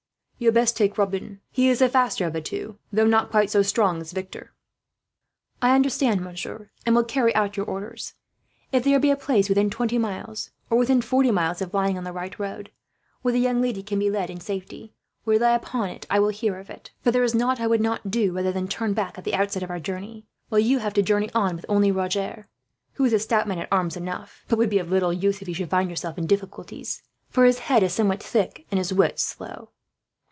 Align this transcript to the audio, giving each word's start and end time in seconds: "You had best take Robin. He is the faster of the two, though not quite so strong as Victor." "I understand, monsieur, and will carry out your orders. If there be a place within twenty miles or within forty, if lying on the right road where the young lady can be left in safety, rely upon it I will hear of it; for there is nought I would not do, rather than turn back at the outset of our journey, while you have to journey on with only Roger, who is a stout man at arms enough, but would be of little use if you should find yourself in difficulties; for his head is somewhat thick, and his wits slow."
"You 0.41 0.47
had 0.47 0.55
best 0.55 0.75
take 0.75 0.97
Robin. 0.97 1.39
He 1.51 1.69
is 1.69 1.77
the 1.77 1.87
faster 1.87 2.25
of 2.25 2.33
the 2.33 2.41
two, 2.41 2.79
though 2.91 3.05
not 3.05 3.29
quite 3.29 3.51
so 3.51 3.61
strong 3.61 4.01
as 4.01 4.11
Victor." 4.11 4.51
"I 5.61 5.75
understand, 5.75 6.19
monsieur, 6.19 6.71
and 6.83 6.95
will 6.95 7.03
carry 7.03 7.35
out 7.35 7.55
your 7.55 7.67
orders. 7.67 8.15
If 8.71 8.83
there 8.83 8.99
be 8.99 9.11
a 9.11 9.15
place 9.15 9.49
within 9.49 9.69
twenty 9.69 9.99
miles 9.99 10.49
or 10.71 10.79
within 10.79 10.99
forty, 11.03 11.29
if 11.29 11.73
lying 11.75 11.95
on 11.95 12.05
the 12.05 12.11
right 12.11 12.39
road 12.39 12.71
where 13.21 13.31
the 13.31 13.39
young 13.39 13.61
lady 13.61 13.83
can 13.83 13.99
be 13.99 14.09
left 14.09 14.31
in 14.31 14.39
safety, 14.39 14.95
rely 15.25 15.51
upon 15.51 15.89
it 15.89 16.07
I 16.09 16.17
will 16.19 16.29
hear 16.29 16.57
of 16.57 16.71
it; 16.71 16.89
for 17.03 17.11
there 17.11 17.23
is 17.23 17.35
nought 17.35 17.59
I 17.59 17.67
would 17.67 17.79
not 17.79 18.09
do, 18.09 18.33
rather 18.33 18.51
than 18.51 18.67
turn 18.67 18.93
back 18.93 19.19
at 19.19 19.23
the 19.23 19.35
outset 19.35 19.61
of 19.61 19.69
our 19.69 19.79
journey, 19.79 20.25
while 20.49 20.57
you 20.57 20.79
have 20.79 20.95
to 20.95 21.03
journey 21.03 21.29
on 21.35 21.55
with 21.55 21.65
only 21.69 21.91
Roger, 21.91 22.47
who 22.93 23.05
is 23.05 23.13
a 23.13 23.19
stout 23.19 23.47
man 23.47 23.59
at 23.59 23.67
arms 23.71 23.95
enough, 23.95 24.43
but 24.47 24.57
would 24.57 24.71
be 24.71 24.79
of 24.79 24.89
little 24.89 25.13
use 25.13 25.43
if 25.43 25.47
you 25.47 25.53
should 25.53 25.69
find 25.69 25.91
yourself 25.91 26.17
in 26.17 26.25
difficulties; 26.25 27.03
for 27.29 27.45
his 27.45 27.59
head 27.59 27.83
is 27.83 27.93
somewhat 27.93 28.23
thick, 28.23 28.65
and 28.71 28.79
his 28.79 28.91
wits 28.91 29.21
slow." 29.21 29.69